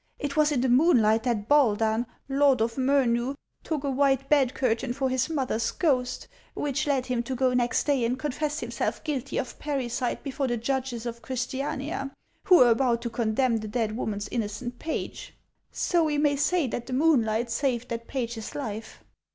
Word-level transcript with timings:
It 0.17 0.35
was 0.35 0.51
in 0.51 0.61
the 0.61 0.67
moonlight 0.67 1.21
that 1.25 1.47
Baldan, 1.47 2.07
lord 2.27 2.59
of 2.59 2.75
Merueugh, 2.75 3.35
took 3.63 3.83
a 3.83 3.91
white 3.91 4.27
bed 4.29 4.55
curtain 4.55 4.93
for 4.93 5.11
his 5.11 5.29
mother's 5.29 5.69
ghost; 5.69 6.27
which 6.55 6.87
led. 6.87 7.05
him 7.05 7.21
to 7.21 7.35
go 7.35 7.53
next 7.53 7.83
day 7.83 8.03
and 8.03 8.17
confess 8.17 8.61
himself 8.61 9.03
guilty 9.03 9.37
of 9.37 9.59
parricide 9.59 10.23
before 10.23 10.47
the 10.47 10.57
judges 10.57 11.05
of 11.05 11.21
Christiania, 11.21 12.09
who 12.45 12.57
were 12.57 12.71
about 12.71 13.03
to 13.03 13.11
con 13.11 13.35
demn 13.35 13.57
the 13.57 13.67
dead 13.67 13.95
woman's 13.95 14.27
innocent 14.29 14.79
page. 14.79 15.35
So 15.71 16.07
\VQ 16.07 16.19
may 16.19 16.35
say 16.35 16.65
that 16.65 16.87
the 16.87 16.93
moonlight 16.93 17.51
saved 17.51 17.89
that 17.89 18.07
page's 18.07 18.55
life." 18.55 19.03